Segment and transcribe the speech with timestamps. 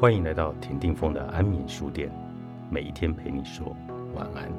[0.00, 2.10] 欢迎来到田定峰的安眠书店，
[2.70, 3.76] 每一天陪你说
[4.14, 4.50] 晚安。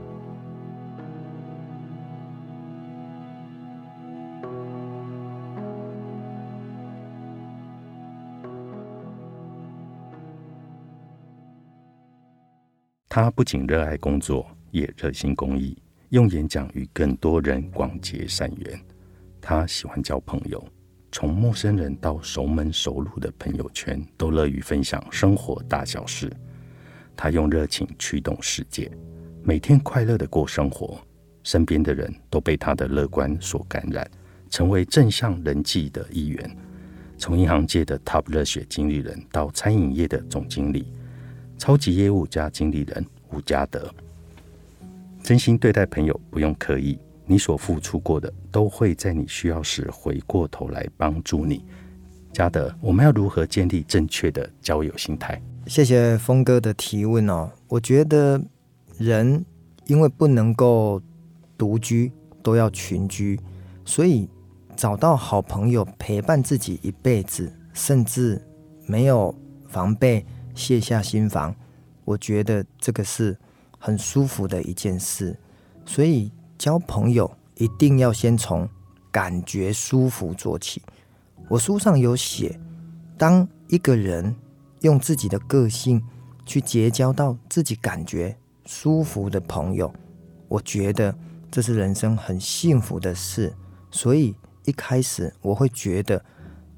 [13.10, 15.76] 他不仅热爱工作，也热心公益，
[16.10, 18.80] 用演讲与更多人广结善缘。
[19.42, 20.64] 他喜欢交朋友。
[21.12, 26.32] 从陌生人到熟门熟路的朋友圈，都乐于分享生活大小事。
[27.18, 28.90] 他用热情驱动世界，
[29.44, 30.98] 每天快乐的过生活，
[31.44, 34.10] 身边的人都被他的乐观所感染，
[34.50, 36.58] 成为正向人际的一员。
[37.18, 40.92] 从银行界的 Top 热血经理人到餐饮业的总经理，
[41.58, 43.94] 超级业务加经理人吴家德，
[45.22, 46.98] 真心对待朋友，不用刻意。
[47.32, 51.64] 你所付出过的，都会在你需要时回过头来帮助你。
[52.34, 55.42] 嘉德，我们要如何建立正确的交友心态？
[55.66, 57.50] 谢谢峰哥的提问哦。
[57.70, 58.42] 我觉得
[58.98, 59.46] 人
[59.86, 61.02] 因为不能够
[61.58, 62.12] 独居，
[62.44, 63.40] 都要群居，
[63.86, 64.30] 所以
[64.76, 68.42] 找到好朋友陪伴自己一辈子，甚至
[68.86, 69.34] 没有
[69.70, 71.56] 防备卸下心防，
[72.04, 73.38] 我觉得这个是
[73.80, 75.34] 很舒服的一件事。
[75.86, 76.30] 所以。
[76.62, 78.70] 交朋友一定要先从
[79.12, 80.80] 感觉舒服做起。
[81.50, 82.60] 我书上有写，
[83.18, 84.36] 当一个人
[84.82, 86.00] 用自己的个性
[86.46, 88.38] 去结交到自己感觉
[88.68, 89.92] 舒服的朋友，
[90.48, 91.16] 我觉得
[91.50, 93.52] 这是人生很幸福的事。
[93.90, 96.24] 所以一开始我会觉得，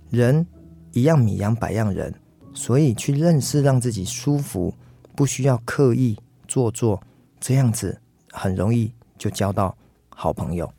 [0.10, 0.48] 人
[0.94, 2.16] 一样米养百样人，
[2.54, 4.74] 所以去认识让自己舒服，
[5.14, 7.04] 不需要刻意做作，
[7.42, 8.00] 这样子
[8.32, 8.94] 很容易。
[9.24, 9.74] 就交到
[10.10, 10.70] 好朋友，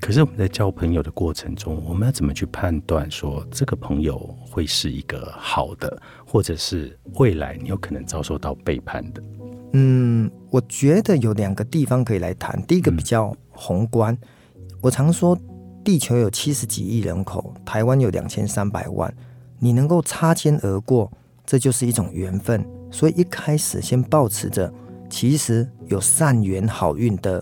[0.00, 4.18] 可是我们在交朋友的过程中，我们要怎么去判断说这个朋友
[4.50, 5.96] 会是一个好的，
[6.26, 9.22] 或者是未来你有可能遭受到背叛的？
[9.74, 12.60] 嗯，我觉得有两个地方可以来谈。
[12.66, 14.18] 第一个比较宏观，
[14.80, 15.38] 我常说
[15.84, 19.14] 地球有七十几亿人口，台湾有两千三百万，
[19.60, 21.08] 你能够擦肩而过，
[21.46, 22.66] 这就是一种缘分。
[22.90, 24.74] 所以一开始先保持着，
[25.08, 27.40] 其实有善缘好运的。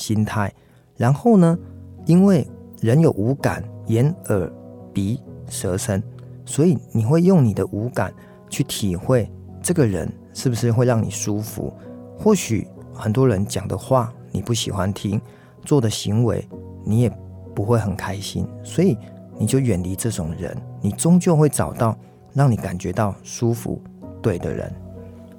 [0.00, 0.50] 心态，
[0.96, 1.58] 然后呢？
[2.06, 2.48] 因为
[2.80, 4.50] 人有五感，眼、耳、
[4.92, 6.02] 鼻、舌、身，
[6.46, 8.12] 所以你会用你的五感
[8.48, 9.30] 去体会
[9.62, 11.72] 这个人是不是会让你舒服。
[12.18, 15.20] 或许很多人讲的话你不喜欢听，
[15.62, 16.48] 做的行为
[16.82, 17.12] 你也
[17.54, 18.96] 不会很开心，所以
[19.38, 20.56] 你就远离这种人。
[20.80, 21.94] 你终究会找到
[22.32, 23.80] 让你感觉到舒服、
[24.22, 24.72] 对的人。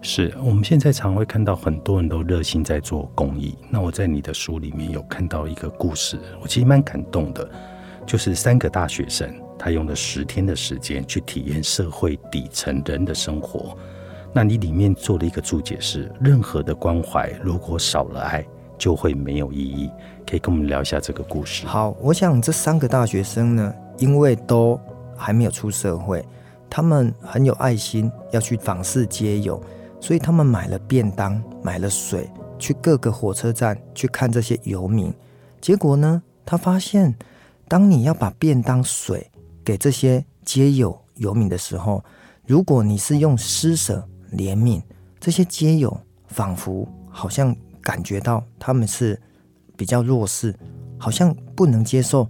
[0.02, 3.56] 是我们现在常会看到很多人都热心在做公益。
[3.70, 7.50] 那我在你的书里面有看到一个故事，我其实蛮感动的。
[8.04, 13.78] 就是三个大学生，他用了十天的时间去体验社会底层人的生活。
[14.34, 18.44] 那你里面做了一个注解是：任何的关怀如果少了爱，
[18.78, 19.92] 就会没有意义。
[20.28, 21.68] 可以跟我们聊一下这个故事。
[21.68, 24.80] 好，我想这三个大学生呢，因为都
[25.16, 26.26] 还没有出社会，
[26.68, 29.62] 他们很有爱心，要去访视街友。
[30.02, 35.14] 所以他们买了便当，买了水，去各个火车站去看这些游民。
[35.62, 37.16] 结果呢，他发现，
[37.68, 39.30] 当你要把便当、水
[39.64, 42.04] 给这些街友游民的时候，
[42.48, 44.04] 如果你是用施舍、
[44.34, 44.82] 怜悯，
[45.20, 45.96] 这些街友
[46.28, 49.22] 仿佛好像感觉到他们是
[49.78, 50.54] 比较弱势，
[50.98, 52.28] 好像不能接受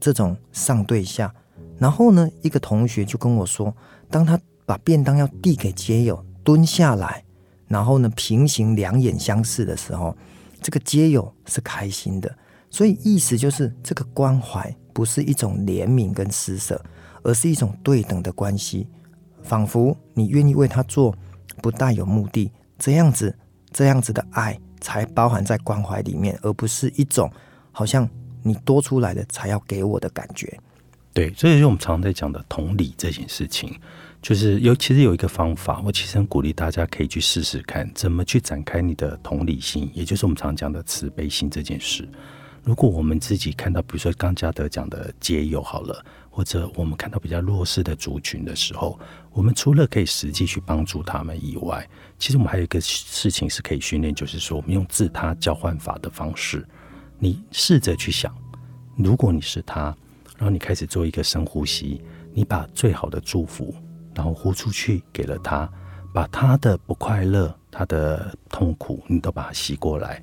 [0.00, 1.32] 这种上对下。
[1.78, 3.72] 然后呢，一个同学就跟我说，
[4.10, 6.22] 当他把便当要递给街友。
[6.44, 7.24] 蹲下来，
[7.68, 10.16] 然后呢，平行两眼相视的时候，
[10.60, 12.34] 这个街友是开心的。
[12.70, 16.82] 所以意思就是，这个关怀不是一种怜悯跟施舍，
[17.22, 18.88] 而是一种对等的关系，
[19.42, 21.14] 仿佛你愿意为他做，
[21.60, 23.36] 不带有目的，这样子，
[23.70, 27.30] 这样子的爱才包含在关怀里面，而不是一种
[27.72, 28.08] 好像
[28.42, 30.58] 你多出来的才要给我的感觉。
[31.12, 33.78] 对，这也是我们常常在讲的同理这件事情。
[34.22, 42.08] 就是有，其实有一个方法，我其实很鼓励大家可以去试试看，怎么去展开你的同理心，也就是我们常讲的慈悲心这件事。
[42.62, 48.96] 如果我们自己看到，比如说刚嘉德讲的街友好了，或者我们看到比较弱势的族群的时候，
[49.32, 51.84] 我们除了可以实际去帮助他们以外，
[52.16, 56.64] 其实我们还有一个事情是可以训练，就是说我们用自他交换法的方式，
[57.18, 58.32] 你试着去想，
[58.96, 59.86] 如果你是他，
[60.36, 62.00] 然后你开始做一个深呼吸，
[62.32, 63.74] 你把最好的祝福。
[64.14, 65.68] 然后呼出去给了他，
[66.12, 70.22] 把他的不快乐、他的痛苦，你都把它吸过来。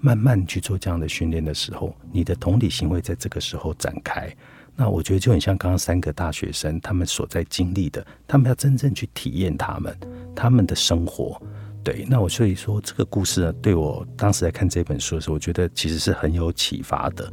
[0.00, 4.30] 慢慢去做这样的训练的时候，你的同理心会在这个时候展开。
[4.76, 9.96] 那我觉得就很像刚刚三个大学生他们所在经历的，他们要真正去体验他们
[10.34, 11.40] 他们的生活。
[11.82, 17.32] 对，那我所以说这个故事呢，对我当时在看这本书的时候，我觉得其实是很有启发的。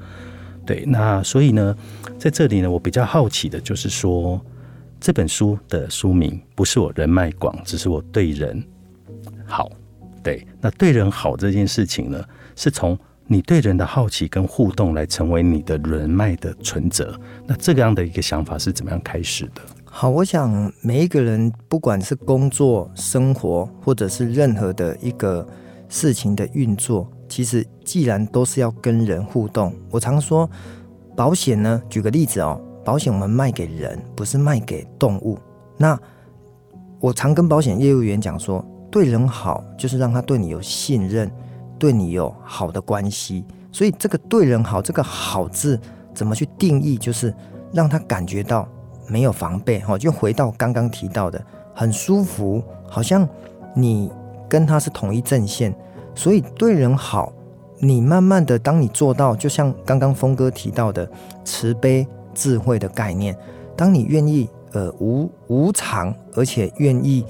[0.65, 1.75] 对，那所以呢，
[2.19, 4.39] 在这里呢，我比较好奇的就是说，
[5.01, 8.63] 这本书的书名不是我人脉广，只是我对人
[9.47, 9.67] 好。
[10.21, 12.23] 对，那对人好这件事情呢，
[12.55, 12.95] 是从
[13.25, 17.19] 你对人的好奇跟互动来成为你的人脉的存折。
[17.47, 19.61] 那这个样的一个想法是怎么样开始的？
[19.85, 25.45] 好，我想每一个人，不管是工作、生活，或者是任何的一个
[25.89, 30.47] 事情的运作，其实既然都是要跟人互动，我常说
[31.15, 35.37] 保险呢，举个例子哦，保险我们卖给人，不是卖给动物。
[35.77, 35.99] 那
[36.99, 41.31] 我常跟保险业务员讲说，对人好，就是让他对你有信任，
[41.77, 43.45] 对你有好的关系。
[43.71, 45.79] 所以这个对人好，这个好字
[46.13, 46.97] 怎么去定义？
[46.97, 47.33] 就是
[47.71, 48.67] 让他感觉到。
[49.07, 51.43] 没有防备哈，就回到刚刚提到的，
[51.75, 53.27] 很舒服，好像
[53.75, 54.09] 你
[54.47, 55.75] 跟他是同一阵线，
[56.15, 57.33] 所以对人好。
[57.79, 61.09] 你慢慢的，当你做到，就像刚刚峰哥提到的
[61.43, 63.37] 慈悲智慧的概念，
[63.75, 67.25] 当你愿意呃无无偿，而且愿意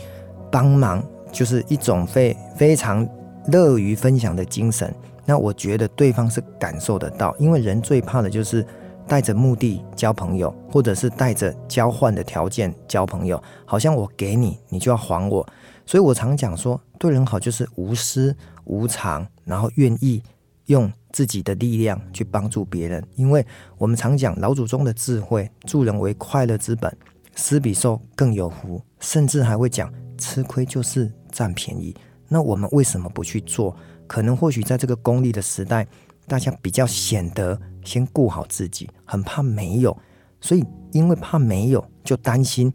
[0.51, 3.07] 帮忙，就是一种非非常
[3.47, 4.93] 乐于分享的精神。
[5.25, 8.65] 那我觉得对方是感受得到，因为人最怕的就是。
[9.07, 15.45] 带着目的交朋友，或者是带着交换的条件交朋友，好像我给你，你就要还我。
[15.85, 18.33] 所以我常讲说，对人好就是无私
[18.63, 20.23] 无偿，然后愿意
[20.65, 23.03] 用自己的力量去帮助别人。
[23.15, 23.45] 因为
[23.77, 26.95] 我们常讲老祖宗的智慧，助人为快乐之本，
[27.35, 31.95] 施比受更有福，甚至还会讲吃亏就是占便宜。
[32.27, 33.75] 那我们为什么不去做？
[34.07, 35.87] 可能或许在这个功利的时代。
[36.27, 39.97] 大家比较显得先顾好自己，很怕没有，
[40.39, 40.63] 所以
[40.93, 42.71] 因为怕没有，就担心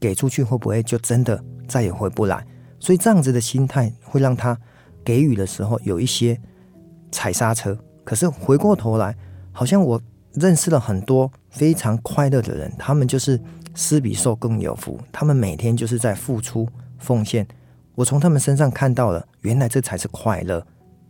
[0.00, 2.46] 给出去会不会就真的再也回不来，
[2.78, 4.58] 所以这样子的心态会让他
[5.04, 6.40] 给予的时候有一些
[7.14, 7.78] 踩刹车。
[8.02, 9.14] 可是回过头来，
[9.52, 10.00] 好像我
[10.32, 13.40] 认识了很多非常快乐的人，他们就是
[13.74, 16.68] 施比受更有福，他们每天就是在付出
[16.98, 17.46] 奉献。
[17.94, 20.66] 我从他们身上看到了，原来这才是快乐。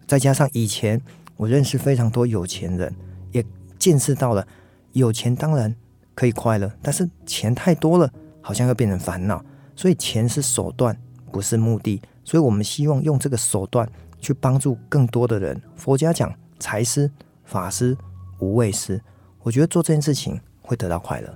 [0.06, 1.00] 再加上以前。
[1.36, 2.94] 我认识非常多有钱人，
[3.32, 3.44] 也
[3.76, 4.46] 见识到了
[4.92, 5.74] 有钱当然
[6.14, 8.08] 可以快乐，但是钱太多了，
[8.40, 9.44] 好像又变成烦恼。
[9.74, 10.96] 所以钱是手段，
[11.32, 12.00] 不是目的。
[12.22, 13.84] 所以我们希望用这个手段
[14.24, 15.60] 去帮助更多的人。
[15.76, 17.10] 佛家讲财师、
[17.44, 17.94] 法师、
[18.38, 19.00] 无畏师，
[19.42, 21.28] 我觉得做这件事情会得到快乐。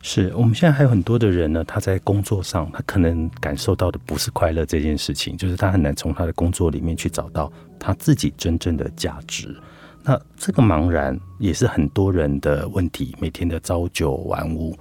[0.00, 9.56] 是我们现在还有很多的人呢，他在工作上，他可能感受到的不是快乐这件事情，就是他很难从他的工作里面去找到他自己真正的价值。
[10.02, 14.76] 那这个茫然也是很多人的问题，每天的朝九晚五，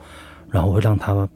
[0.50, 1.30] 然后会让他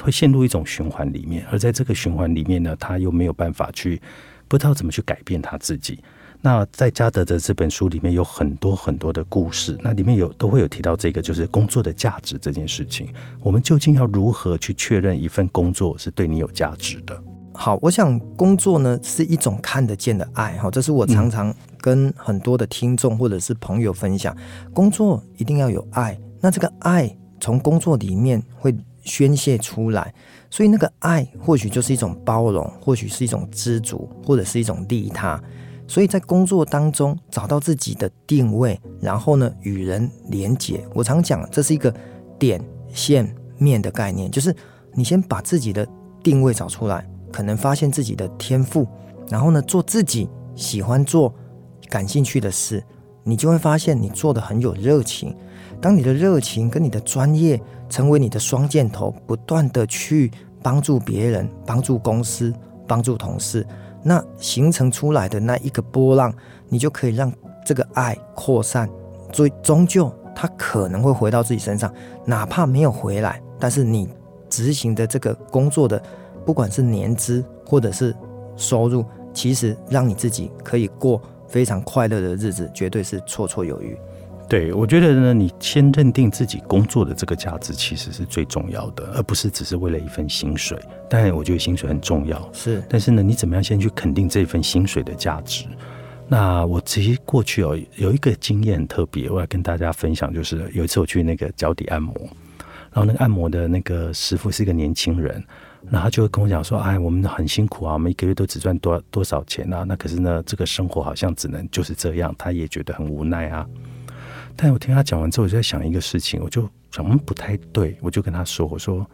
[0.00, 4.00] 会陷入一种循环里面，而在这个循环里面呢，他又没有办法去
[4.48, 5.98] 不知道怎么去改变他自己。
[6.42, 13.08] 那在嘉德的这本书里面有很多很多的故事，那里面有都会有提到这个，就是工作的价值这件事情。
[13.40, 17.20] 我们究竟要如何去确认一份工作是对你有价值的？
[17.54, 24.36] 好，我想工作呢是一种看得见的爱，哈，这是我常常跟很多的听众或者是朋友分享，
[24.74, 28.76] 工作一定要有爱，那这个爱从工作里面会
[29.06, 30.12] 宣泄出来，
[30.50, 35.42] 所以那个爱或许就是一种包容，或许是一种知足，或者是一种利他。
[35.88, 40.84] 所以在工作当中找到自己的定位，然后呢与人连结。
[40.92, 41.94] 我常讲这是一个
[42.38, 42.60] 点
[42.92, 44.54] 线面的概念，就是
[44.92, 45.86] 你先把自己的
[46.24, 48.86] 定位找出来，可能发现自己的天赋，
[49.30, 51.32] 然后呢做自己喜欢做、
[51.88, 52.82] 感兴趣的事，
[53.22, 55.36] 你就会发现你做的很有热情。
[55.86, 60.28] 当你的热情跟你的专业成为你的双箭头，不断的去
[60.60, 62.52] 帮助别人、帮助公司、
[62.88, 63.64] 帮助同事。
[64.02, 66.34] 那形成出来的那一个波浪，
[66.68, 67.32] 你就可以让
[67.64, 68.90] 这个爱扩散，
[69.32, 74.08] 所以终究它可能会回到自己身上，哪怕没有回来，但是你
[74.50, 76.02] 执行的这个工作的，
[76.44, 78.12] 不管是年资或者是
[78.56, 83.96] 收入，其实让你自己可以过非常快乐的日子，绝对是绰绰有余。
[84.48, 90.78] 对，我觉得呢，你先认定自己工作的这个价值，其实是最重要的，而不是只是为了一份薪水。
[91.10, 92.80] 当然，我觉得薪水很重要，是。
[92.88, 95.64] 但是呢，你怎么样先去肯定这份薪水的价值？
[96.28, 102.14] 那我其实过去哦，有一个经验特别，我要跟大家分享，就是有一次我去那个脚底按摩，
[102.92, 105.42] 然后那个按摩的那个师傅是一个年轻人，
[105.90, 109.82] 然后他就会跟我讲说：“哎，我们很辛苦啊，我们一个月都只赚多多少钱啊？
[109.82, 113.66] 那可是呢，这个生活好像只能就是这样。”他也觉得很无奈啊。
[114.56, 119.08] 但我听他讲完之后，我就在想一个事情，我就想嗯不太对，我就跟他说：“我说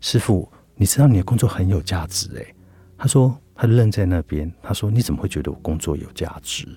[0.00, 2.54] 师傅，你知道你的工作很有价值诶。
[2.96, 6.68] 他说他愣在那边，他说你怎么会觉得我工作有价值？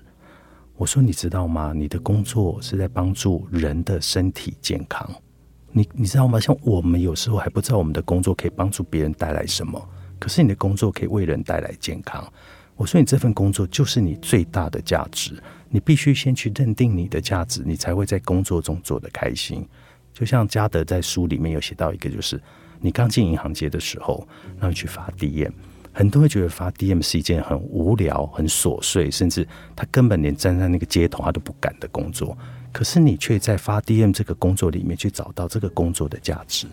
[0.76, 1.72] 我说你知道吗？
[1.74, 5.08] 你的工作是在帮助人的身体健康。
[5.70, 6.40] 你你知道吗？
[6.40, 12.26] 像我们有时候还不知道我们的工作可以帮助别人带来什么，可是你的工作可以为人带来健康。
[12.78, 15.34] 我说你这份工作就是你最大的价值。”
[15.70, 19.68] 你必须先去认定你的价值，你才会在工作中做得开心。
[20.14, 22.40] 就像嘉德在书里面有写到一个，就是
[22.80, 24.26] 你刚进银行界的时候，
[24.58, 25.52] 然后去发 DM，
[25.92, 32.34] 很多人觉得发 DM 是一件很无聊、很琐碎，甚至他根本连站在那个街头他都不敢的工作。
[32.72, 36.66] 可是你却在发 DM 这个工作里面去找到这个工作的价值。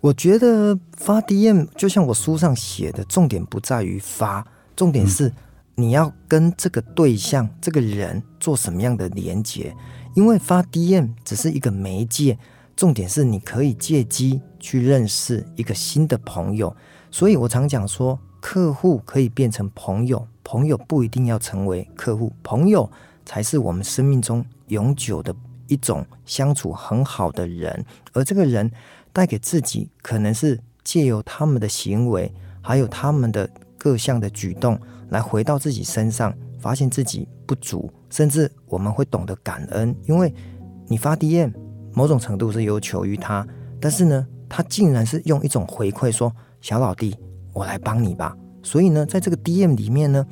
[0.00, 4.44] 我觉得发 DM 就像我书上写的，重点不在于发，
[4.76, 5.32] 重点是。
[5.74, 9.74] 你要跟这个对象、这个人做什么样的连接？
[10.14, 12.38] 因为发 DM 只是一个媒介，
[12.76, 16.76] 重点是你可以借机去认识一个新的朋友。
[17.10, 22.88] 所以我常讲说，客户可以变成朋友，朋友不一定要成为客户，朋友
[23.24, 25.34] 才是我们生命中永久的
[25.68, 27.82] 一种相处很好的人。
[28.12, 28.70] 而这个人
[29.10, 33.48] 带给自己，可能是借由他们的行为，还有他们的
[33.82, 34.78] 各项的举动。
[35.08, 40.32] 来回到自己身上，发现自己不足，甚至我们会懂得感恩，因为
[40.86, 41.52] 你发 DM，
[41.92, 43.46] 某种程度是有求于他，
[43.78, 47.14] 但是呢，他竟然是用一种回馈说：“小老弟，
[47.52, 50.24] 我来帮你吧。”所以呢，在这个 DM 里面呢，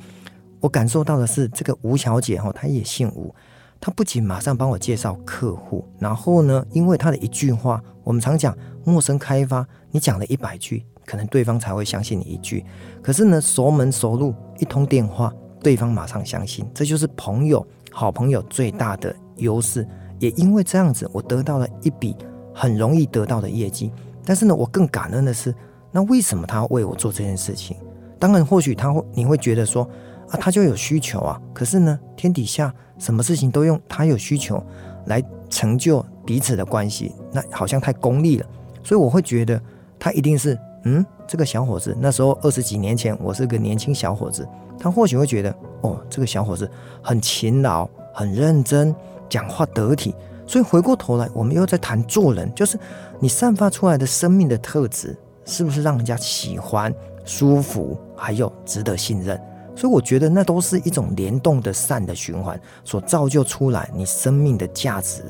[0.61, 3.35] 我感受到的是，这个吴小姐哈，她也姓吴，
[3.79, 10.83] 她不仅马上帮我介绍客户，然后呢，因为她的一句话，我们常讲陌生开发，你讲了一百句。
[11.05, 12.65] 可能对方才会相信你一句，
[13.01, 19.87] 可是呢，熟门熟路，一通电话，对方马上相信，这就是朋友、好朋友最大的优势。
[20.19, 22.15] 也因为这样子，我得到了一笔
[22.53, 23.91] 很容易得到的业绩。
[24.23, 25.53] 但是呢，我更感恩的是，
[25.91, 27.75] 那为什么他要为我做这件事情？
[28.19, 29.83] 当然，或许他会，你会觉得说，
[30.29, 31.41] 啊，他就有需求啊。
[31.53, 34.63] 可是呢，天底下什么事情都用他有需求
[35.07, 38.45] 来成就彼此的关系，那好像太功利了。
[38.83, 39.61] 所以我会觉得，
[39.99, 40.57] 他一定是。
[40.83, 44.47] 嗯，这个小伙子那时候二十几年前，我是个年轻小伙子，
[44.79, 46.69] 他或许会觉得，哦，这个小伙子
[47.03, 48.95] 很勤劳、很认真，
[49.29, 50.15] 讲话得体。
[50.47, 52.79] 所以回过头来，我们又在谈做人，就是
[53.19, 56.91] 你散发出来的生命的特质，是不是让人家喜欢、
[57.23, 59.39] 舒服，还有值得信任？
[59.75, 65.21] 所以我觉得那都是一种联动的善的循环所造就出来你生命的价值。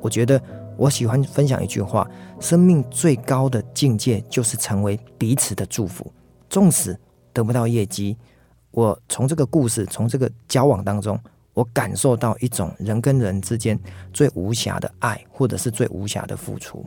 [0.00, 0.40] 我觉得。
[0.76, 2.08] 我喜欢分享一句话：
[2.40, 6.12] 生命最高的境界就是成为彼此的祝福。
[6.48, 6.98] 纵使
[7.32, 8.16] 得不到业绩，
[8.70, 11.18] 我从这个故事、从这个交往当中，
[11.54, 13.78] 我感受到一种人跟人之间
[14.12, 16.84] 最无瑕的爱，或者是最无瑕的付出。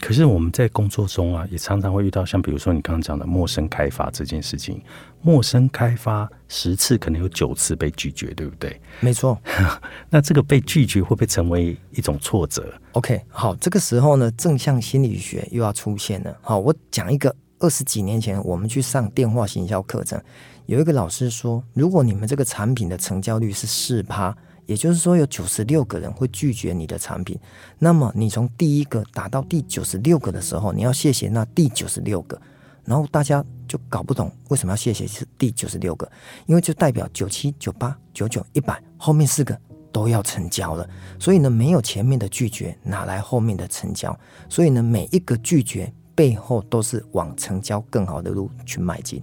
[0.00, 4.82] 可是我们在工作中啊，也常常会遇到像比如说你刚刚讲的陌生开发这件事情，
[5.20, 8.80] 陌生开发十次可能有九次被拒绝，对不对？
[9.00, 9.38] 没错。
[10.08, 16.36] 那这个被拒绝会不会成为一种挫折？OK，好，这个时候呢，正向心理学又要出现了。
[16.40, 20.20] 好，我讲一个二十几年前我们去上电话行销课程，
[20.66, 24.36] 有一个老师说，如果你们这个产品的成交率是四趴。
[24.70, 27.36] 也就是说，有九十六个人会拒绝你的产品。
[27.76, 32.40] 那么，你从第一个打到第九十六个的时候，你要谢谢那第九十六个。
[32.84, 36.08] 然后大家就搞不懂为什么要谢谢是第九十六个，
[36.46, 39.58] 因为就代表九七、九八、九九、一百后面四个
[39.90, 40.88] 都要成交了。
[41.18, 44.16] 所以呢，没有前面的拒绝，哪来后面的成交？
[44.48, 49.20] 所以呢，每一个拒绝背后都是往成交更好的路去迈进。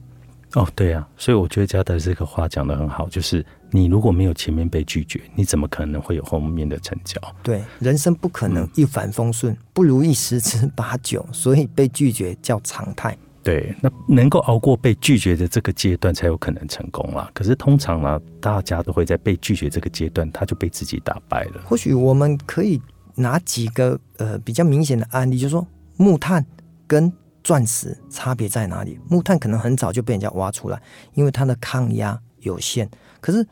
[0.55, 7.19] 哦，对呀，所以我觉得嘉德这个话讲的很好，就是你如果没有前面被拒绝，你怎么可能会有后面的成交？
[7.43, 13.17] 对，人生不可能一帆风顺，不如意十之八九，所以被拒绝叫常态。
[13.43, 17.29] 对，那能够熬过被拒绝的这个阶段，才有可能成功啦。
[17.33, 21.61] 可是通常呢，大家都会在被拒绝这个阶段，他就被自己打败了。
[21.65, 22.81] 或许我们可以
[23.15, 26.45] 拿几个呃比较明显的案例，就是说木炭
[26.85, 27.11] 跟。
[27.43, 28.99] 钻石差别在哪里？
[29.07, 30.81] 木炭可能很早就被人家挖出来，
[31.13, 32.89] 因为它的抗压有限。
[33.27, 33.45] 可是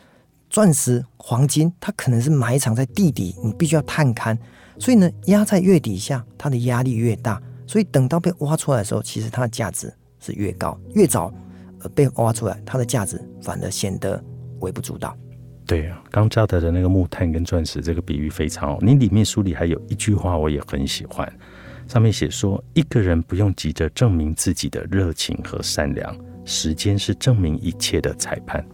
[0.50, 4.38] 钻石、黄金，它可能是埋藏在地底，你必须要探勘。
[4.80, 7.44] 所以呢，压在越底下，它的压力越大。
[7.68, 10.80] 所以等到被挖出来的时候，其实它的价值是越高。
[10.94, 11.30] 越早
[11.82, 14.24] 呃被挖出来，它的价值反而显得
[14.62, 15.14] 微不足道。
[15.66, 18.80] 对啊，刚教的的那个木炭跟钻石这个比喻非常好。
[18.80, 21.30] 你里面书里还有一句话，我也很喜欢。
[21.86, 28.66] 上面写说，一个人不用急着证明自己的热情和善良，时间是证明一切的裁判。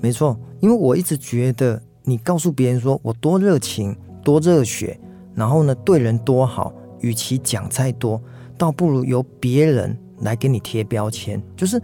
[0.00, 4.98] 没错，因为我一直觉得，你告诉别人说我多热情、多热血，
[5.34, 8.20] 然后呢，对人多好，与其讲再多，
[8.56, 11.42] 倒不如由别人来给你贴标签。
[11.56, 11.80] 就是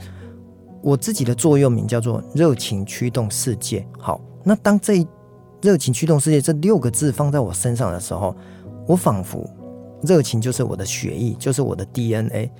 [0.83, 3.87] 我自己的座右铭叫做“热情驱动世界”。
[3.99, 5.07] 好，那当这
[5.63, 8.37] “热情驱动世界”这六个字放在我身上的时候，
[8.87, 9.49] 我仿佛
[10.03, 12.51] 热情就是我的血液，就是我的 DNA。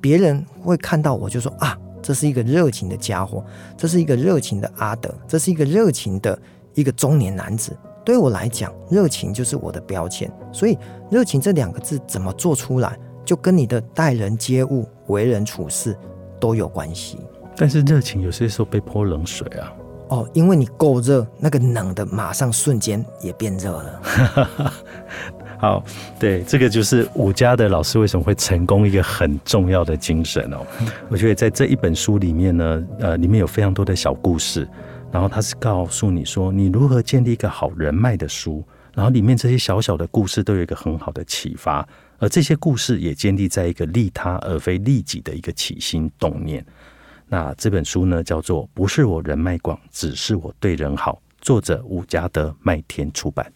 [0.00, 3.44] 别人会看到我就说啊，这是一个热情的家伙，
[3.76, 6.38] 这是一个热情的阿德，这是一个热情的
[6.74, 7.76] 一个中年男子。
[8.04, 10.32] 对我来讲，热情就是我的标签。
[10.52, 10.78] 所以，
[11.10, 15.94] 热情这两个字怎么做出来，就跟你的待人接物、为人处事
[16.40, 17.18] 都有关系。
[17.54, 19.72] 但是，热情有些时候被泼冷水啊。
[20.08, 24.72] 哦，因为你够热，那个冷的马上瞬间也变热了。
[25.58, 25.84] 好，
[26.20, 30.64] 对，这个就是五家的老师为什么会成功一个很重要的精神哦。
[31.10, 34.66] 我觉得在这一本书里面呢，呃，里面有非常多的小故事。
[35.10, 38.62] 然后他是告诉你说，你如何建立一个好人脉的书。
[38.94, 41.86] 然后里面这些小小的故事都有一个很好的启发，
[42.18, 46.64] 而这些故事也建立在一个利他而非利己的一个起心动念。
[47.26, 53.50] 那这本书呢，叫做《不是我人脉广，只是我对人好》，作者伍家德麦田出版。